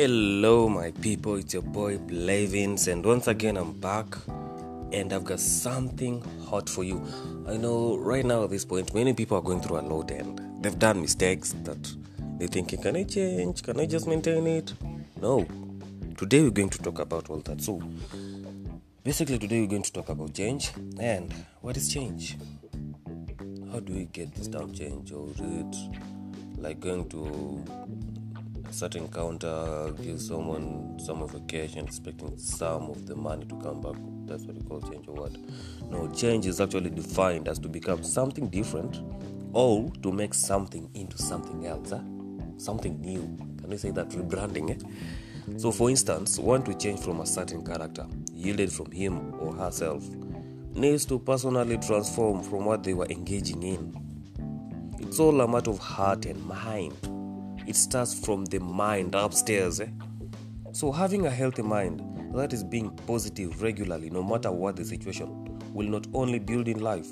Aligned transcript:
Hello, 0.00 0.68
my 0.68 0.92
people, 0.92 1.34
it's 1.34 1.52
your 1.54 1.62
boy 1.64 1.98
Blavins, 1.98 2.86
and 2.86 3.04
once 3.04 3.26
again, 3.26 3.56
I'm 3.56 3.72
back 3.72 4.06
and 4.92 5.12
I've 5.12 5.24
got 5.24 5.40
something 5.40 6.22
hot 6.48 6.68
for 6.68 6.84
you. 6.84 7.04
I 7.48 7.56
know 7.56 7.96
right 7.96 8.24
now 8.24 8.44
at 8.44 8.50
this 8.50 8.64
point, 8.64 8.94
many 8.94 9.12
people 9.12 9.36
are 9.38 9.42
going 9.42 9.60
through 9.60 9.80
a 9.80 9.82
lot 9.82 10.12
and 10.12 10.62
they've 10.62 10.78
done 10.78 11.00
mistakes 11.00 11.52
that 11.64 11.92
they're 12.38 12.46
thinking, 12.46 12.80
Can 12.80 12.94
I 12.94 13.02
change? 13.02 13.64
Can 13.64 13.80
I 13.80 13.86
just 13.86 14.06
maintain 14.06 14.46
it? 14.46 14.72
No. 15.20 15.44
Today, 16.16 16.42
we're 16.42 16.50
going 16.50 16.70
to 16.70 16.78
talk 16.78 17.00
about 17.00 17.28
all 17.28 17.40
that. 17.40 17.60
So, 17.60 17.82
basically, 19.02 19.40
today, 19.40 19.62
we're 19.62 19.66
going 19.66 19.82
to 19.82 19.92
talk 19.92 20.10
about 20.10 20.32
change 20.32 20.70
and 21.00 21.34
what 21.60 21.76
is 21.76 21.92
change? 21.92 22.36
How 23.72 23.80
do 23.80 23.94
we 23.94 24.04
get 24.04 24.32
this 24.36 24.46
damn 24.46 24.72
change? 24.72 25.10
Or 25.10 25.28
is 25.30 25.40
it 25.40 25.76
like 26.56 26.78
going 26.78 27.08
to 27.08 27.64
certain 28.70 29.08
counter, 29.08 29.92
gives 30.02 30.28
someone 30.28 30.98
some 30.98 31.22
of 31.22 31.34
a 31.34 31.40
cash 31.40 31.74
and 31.76 31.88
expecting 31.88 32.36
some 32.38 32.90
of 32.90 33.06
the 33.06 33.14
money 33.14 33.44
to 33.46 33.56
come 33.56 33.80
back. 33.80 33.96
That's 34.26 34.44
what 34.44 34.56
you 34.56 34.62
call 34.62 34.80
change 34.80 35.06
of 35.08 35.18
what? 35.18 35.32
No, 35.90 36.08
change 36.12 36.46
is 36.46 36.60
actually 36.60 36.90
defined 36.90 37.48
as 37.48 37.58
to 37.60 37.68
become 37.68 38.02
something 38.02 38.48
different 38.48 39.00
or 39.52 39.90
to 40.02 40.12
make 40.12 40.34
something 40.34 40.90
into 40.94 41.18
something 41.18 41.66
else. 41.66 41.90
Huh? 41.90 42.00
Something 42.58 43.00
new. 43.00 43.36
Can 43.60 43.70
you 43.70 43.78
say 43.78 43.90
that? 43.92 44.10
Rebranding, 44.10 44.70
eh? 44.70 45.56
So, 45.56 45.72
for 45.72 45.88
instance, 45.88 46.38
one 46.38 46.62
to 46.64 46.74
change 46.74 47.00
from 47.00 47.20
a 47.20 47.26
certain 47.26 47.64
character 47.64 48.06
yielded 48.32 48.70
from 48.70 48.90
him 48.90 49.34
or 49.40 49.54
herself 49.54 50.04
needs 50.74 51.06
to 51.06 51.18
personally 51.18 51.78
transform 51.78 52.42
from 52.42 52.66
what 52.66 52.84
they 52.84 52.94
were 52.94 53.06
engaging 53.06 53.62
in. 53.62 53.94
It's 55.00 55.18
all 55.18 55.40
a 55.40 55.48
matter 55.48 55.70
of 55.70 55.78
heart 55.78 56.26
and 56.26 56.44
mind 56.44 56.94
it 57.68 57.76
starts 57.76 58.18
from 58.18 58.46
the 58.46 58.58
mind 58.58 59.14
upstairs. 59.14 59.80
Eh? 59.80 59.88
So, 60.72 60.90
having 60.90 61.26
a 61.26 61.30
healthy 61.30 61.60
mind 61.60 62.02
that 62.34 62.54
is 62.54 62.64
being 62.64 62.90
positive 63.06 63.60
regularly, 63.62 64.08
no 64.08 64.22
matter 64.22 64.50
what 64.50 64.76
the 64.76 64.84
situation, 64.84 65.28
will 65.74 65.86
not 65.86 66.06
only 66.14 66.38
build 66.38 66.66
in 66.66 66.80
life, 66.80 67.08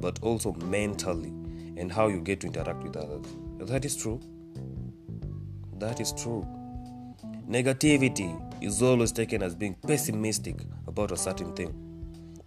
but 0.00 0.18
also 0.22 0.52
mentally 0.52 1.32
and 1.76 1.90
how 1.90 2.08
you 2.08 2.20
get 2.20 2.40
to 2.40 2.46
interact 2.46 2.82
with 2.82 2.96
others. 2.96 3.24
That 3.60 3.86
is 3.86 3.96
true. 3.96 4.20
That 5.78 6.00
is 6.00 6.12
true. 6.12 6.46
Negativity 7.48 8.62
is 8.62 8.82
always 8.82 9.10
taken 9.10 9.42
as 9.42 9.54
being 9.54 9.74
pessimistic 9.86 10.56
about 10.86 11.12
a 11.12 11.16
certain 11.16 11.54
thing. 11.54 11.74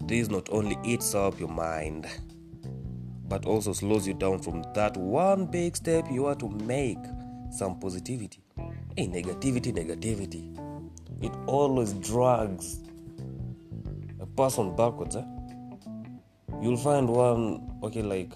This 0.06 0.30
not 0.30 0.48
only 0.52 0.78
eats 0.84 1.16
up 1.16 1.40
your 1.40 1.50
mind, 1.50 2.06
but 3.28 3.46
also 3.46 3.74
slows 3.74 4.08
you 4.08 4.14
down 4.14 4.40
from 4.40 4.64
that 4.76 4.96
one 4.96 5.46
big 5.48 5.76
step 5.76 6.06
you 6.12 6.28
are 6.28 6.36
to 6.36 6.50
make 6.50 6.98
some 7.52 7.80
positivity. 7.80 8.42
Hey, 8.96 9.08
negativity, 9.08 9.72
negativity. 9.74 10.58
It 11.22 11.32
always 11.48 11.94
drags 11.94 12.80
a 14.20 14.26
person 14.26 14.76
backwards. 14.76 15.16
Eh? 15.16 15.24
You'll 16.62 16.78
find 16.78 17.10
one, 17.10 17.80
okay, 17.84 18.02
like 18.02 18.34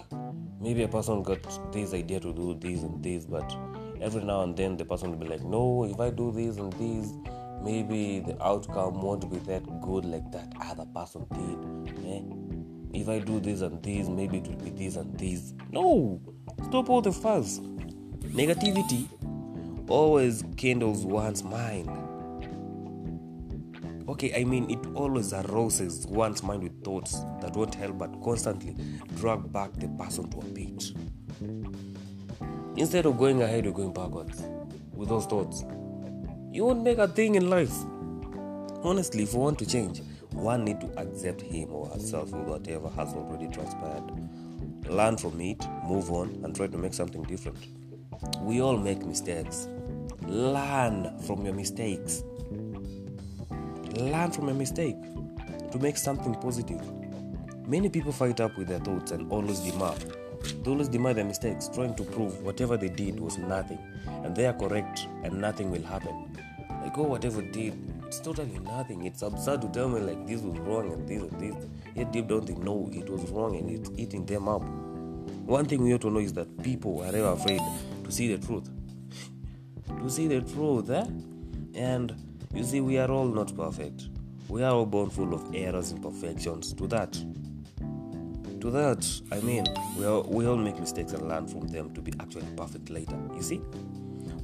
maybe 0.60 0.82
a 0.82 0.88
person 0.88 1.22
got 1.22 1.42
this 1.72 1.92
idea 1.92 2.20
to 2.20 2.32
do 2.32 2.54
this 2.54 2.82
and 2.82 3.02
this, 3.02 3.24
but 3.24 3.56
every 4.00 4.22
now 4.22 4.42
and 4.42 4.56
then 4.56 4.76
the 4.76 4.84
person 4.84 5.10
will 5.10 5.18
be 5.18 5.28
like, 5.28 5.42
no, 5.42 5.84
if 5.84 5.98
I 6.00 6.10
do 6.10 6.30
this 6.32 6.56
and 6.56 6.72
this, 6.74 7.12
maybe 7.62 8.20
the 8.20 8.40
outcome 8.42 9.00
won't 9.00 9.30
be 9.30 9.38
that 9.38 9.64
good 9.80 10.04
like 10.04 10.30
that 10.32 10.52
other 10.60 10.86
person 10.86 11.26
did. 11.32 12.06
Eh? 12.06 13.00
If 13.00 13.08
I 13.08 13.20
do 13.20 13.40
this 13.40 13.62
and 13.62 13.82
this, 13.82 14.08
maybe 14.08 14.38
it 14.38 14.48
will 14.48 14.56
be 14.56 14.70
this 14.70 14.96
and 14.96 15.18
this. 15.18 15.54
No! 15.70 16.20
Stop 16.64 16.90
all 16.90 17.00
the 17.00 17.12
fuss. 17.12 17.60
Negativity 18.32 19.08
always 19.90 20.42
kindles 20.56 21.04
one's 21.04 21.44
mind. 21.44 21.90
Okay, 24.08 24.32
I 24.34 24.44
mean, 24.44 24.70
it 24.70 24.78
always 24.94 25.34
arouses 25.34 26.06
one's 26.06 26.42
mind 26.42 26.62
with 26.62 26.82
thoughts 26.82 27.20
that 27.42 27.54
won't 27.54 27.74
help 27.74 27.98
but 27.98 28.10
constantly 28.22 28.74
drag 29.16 29.52
back 29.52 29.70
the 29.74 29.88
person 30.02 30.30
to 30.30 30.38
a 30.38 30.44
pit. 30.44 30.92
Instead 32.78 33.04
of 33.04 33.18
going 33.18 33.42
ahead, 33.42 33.64
you're 33.66 33.74
going 33.74 33.92
backwards 33.92 34.42
with 34.94 35.10
those 35.10 35.26
thoughts. 35.26 35.62
You 36.52 36.64
won't 36.64 36.82
make 36.82 36.96
a 36.96 37.08
thing 37.08 37.34
in 37.34 37.50
life. 37.50 37.74
Honestly, 38.82 39.24
if 39.24 39.34
you 39.34 39.40
want 39.40 39.58
to 39.58 39.66
change, 39.66 40.00
one 40.30 40.64
need 40.64 40.80
to 40.80 40.86
accept 40.98 41.42
him 41.42 41.70
or 41.70 41.86
herself 41.88 42.30
with 42.30 42.46
whatever 42.46 42.88
has 42.88 43.12
already 43.12 43.48
transpired. 43.48 44.10
Learn 44.88 45.18
from 45.18 45.38
it, 45.42 45.62
move 45.84 46.10
on, 46.10 46.40
and 46.42 46.56
try 46.56 46.66
to 46.66 46.78
make 46.78 46.94
something 46.94 47.24
different. 47.24 47.58
We 48.40 48.60
all 48.60 48.76
make 48.76 49.04
mistakes. 49.04 49.68
Learn 50.26 51.18
from 51.20 51.44
your 51.44 51.54
mistakes. 51.54 52.22
Learn 53.96 54.30
from 54.30 54.48
a 54.48 54.54
mistake 54.54 54.96
to 55.70 55.78
make 55.78 55.96
something 55.96 56.34
positive. 56.34 56.80
Many 57.66 57.88
people 57.88 58.12
fight 58.12 58.40
up 58.40 58.56
with 58.56 58.68
their 58.68 58.78
thoughts 58.78 59.10
and 59.10 59.30
always 59.30 59.60
demand. 59.60 60.14
They 60.62 60.70
always 60.70 60.88
deny 60.88 61.12
their 61.12 61.24
mistakes, 61.24 61.68
trying 61.68 61.94
to 61.96 62.02
prove 62.04 62.42
whatever 62.42 62.76
they 62.76 62.88
did 62.88 63.20
was 63.20 63.38
nothing, 63.38 63.78
and 64.06 64.34
they 64.34 64.46
are 64.46 64.52
correct, 64.52 65.06
and 65.22 65.40
nothing 65.40 65.70
will 65.70 65.82
happen. 65.82 66.36
Like, 66.82 66.98
oh, 66.98 67.04
whatever 67.04 67.42
did, 67.42 67.74
it's 68.06 68.20
totally 68.20 68.58
nothing. 68.58 69.04
It's 69.04 69.22
absurd 69.22 69.62
to 69.62 69.68
tell 69.68 69.88
me 69.88 70.00
like 70.00 70.26
this 70.26 70.42
was 70.42 70.58
wrong 70.60 70.92
and 70.92 71.08
this 71.08 71.22
and 71.22 71.40
this. 71.40 71.66
Yet 71.94 72.12
deep 72.12 72.28
down 72.28 72.44
they 72.44 72.54
know 72.54 72.90
it 72.92 73.08
was 73.08 73.30
wrong 73.30 73.56
and 73.56 73.70
it's 73.70 73.90
eating 73.96 74.26
them 74.26 74.48
up. 74.48 74.62
One 75.46 75.64
thing 75.64 75.82
we 75.82 75.90
have 75.90 76.00
to 76.00 76.10
know 76.10 76.20
is 76.20 76.32
that 76.34 76.62
people 76.62 77.02
are 77.02 77.12
never 77.12 77.32
afraid 77.32 77.60
to 78.04 78.12
see 78.12 78.34
the 78.34 78.44
truth. 78.44 78.68
To 79.86 80.10
see 80.10 80.26
the 80.26 80.40
truth, 80.40 80.90
eh? 80.90 81.04
And 81.74 82.14
you 82.54 82.64
see, 82.64 82.80
we 82.80 82.98
are 82.98 83.10
all 83.10 83.26
not 83.26 83.54
perfect. 83.56 84.08
We 84.48 84.62
are 84.62 84.72
all 84.72 84.86
born 84.86 85.10
full 85.10 85.32
of 85.34 85.54
errors 85.54 85.92
and 85.92 86.04
imperfections. 86.04 86.74
To 86.74 86.86
that, 86.88 87.12
to 88.60 88.70
that, 88.70 89.20
I 89.30 89.40
mean, 89.40 89.64
we 89.98 90.06
all, 90.06 90.22
we 90.24 90.46
all 90.46 90.56
make 90.56 90.78
mistakes 90.78 91.12
and 91.12 91.28
learn 91.28 91.46
from 91.46 91.68
them 91.68 91.94
to 91.94 92.02
be 92.02 92.12
actually 92.20 92.46
perfect 92.56 92.90
later. 92.90 93.18
You 93.34 93.42
see? 93.42 93.60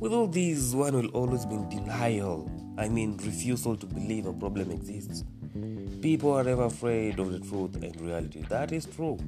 With 0.01 0.13
all 0.13 0.27
these, 0.27 0.75
one 0.75 0.95
will 0.95 1.09
always 1.09 1.45
be 1.45 1.57
in 1.57 1.69
denial. 1.69 2.51
I 2.79 2.89
mean, 2.89 3.17
refusal 3.17 3.77
to 3.77 3.87
believe 3.87 4.27
a 4.27 4.33
problem 4.33 4.71
exists. 4.71 5.25
People 6.01 6.33
are 6.33 6.45
never 6.45 6.67
afraid 6.67 7.19
of 7.19 7.33
the 7.33 7.41
truth 7.41 7.75
and 7.83 8.01
reality. 8.01 8.43
That 8.49 8.71
is 8.71 8.87
true. 8.87 9.19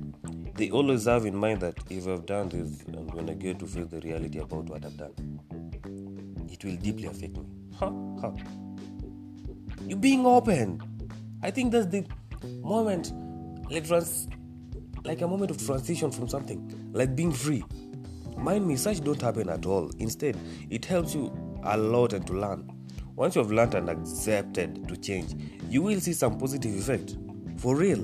They 0.54 0.70
always 0.70 1.06
have 1.06 1.26
in 1.26 1.34
mind 1.34 1.60
that 1.62 1.74
if 1.90 2.06
I've 2.06 2.26
done 2.26 2.48
this 2.48 2.82
and 2.86 3.12
when 3.12 3.28
I 3.28 3.34
get 3.34 3.58
to 3.58 3.66
feel 3.66 3.86
the 3.86 3.98
reality 4.02 4.38
about 4.38 4.66
what 4.66 4.84
I've 4.84 4.96
done, 4.96 5.40
it 6.48 6.64
will 6.64 6.76
deeply 6.76 7.06
affect 7.06 7.36
me. 7.36 7.44
Huh? 7.76 7.90
Huh? 8.20 8.30
You 9.84 9.96
being 9.96 10.24
open. 10.26 10.80
I 11.42 11.50
think 11.50 11.72
that's 11.72 11.86
the 11.86 12.06
moment, 12.62 13.12
like 13.68 13.84
trans, 13.84 14.28
like 15.04 15.22
a 15.22 15.26
moment 15.26 15.50
of 15.50 15.66
transition 15.66 16.12
from 16.12 16.28
something, 16.28 16.92
like 16.92 17.16
being 17.16 17.32
free. 17.32 17.64
Mind 18.36 18.64
me, 18.68 18.76
such 18.76 19.00
don't 19.00 19.20
happen 19.20 19.48
at 19.48 19.66
all. 19.66 19.90
Instead, 19.98 20.36
it 20.70 20.84
helps 20.84 21.16
you 21.16 21.32
a 21.64 21.76
lot 21.76 22.12
and 22.12 22.24
to 22.28 22.34
learn. 22.34 22.79
Once 23.20 23.34
you 23.34 23.42
have 23.42 23.52
learned 23.52 23.74
and 23.74 23.90
accepted 23.90 24.88
to 24.88 24.96
change, 24.96 25.34
you 25.68 25.82
will 25.82 26.00
see 26.00 26.14
some 26.14 26.38
positive 26.38 26.74
effect. 26.74 27.18
For 27.58 27.76
real. 27.76 27.98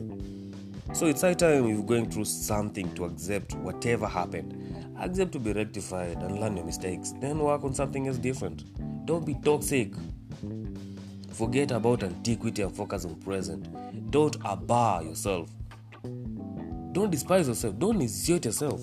So 0.93 1.07
it's 1.07 1.23
high 1.23 1.33
time 1.33 1.67
you're 1.67 1.83
going 1.83 2.11
through 2.11 2.27
something 2.27 2.95
to 2.97 3.07
accept 3.07 3.55
whatever 3.55 4.07
happened. 4.07 4.53
Accept 5.01 5.33
to 5.33 5.39
be 5.39 5.55
rectified 5.55 6.19
and 6.19 6.39
learn 6.39 6.55
your 6.59 6.67
mistakes. 6.67 7.15
Then 7.19 7.39
work 7.39 7.65
on 7.65 7.73
something 7.73 8.07
else 8.09 8.19
different. 8.19 8.65
Don't 9.07 9.25
be 9.25 9.33
toxic. 9.43 9.95
Forget 11.33 11.71
about 11.71 12.03
antiquity 12.03 12.61
and 12.61 12.77
focus 12.77 13.07
on 13.07 13.15
present. 13.15 14.11
Don't 14.11 14.37
abhor 14.45 15.03
yourself. 15.03 15.49
Don't 16.93 17.11
despise 17.11 17.49
yourself. 17.49 17.79
Don't 17.79 18.03
insult 18.03 18.45
yourself. 18.45 18.83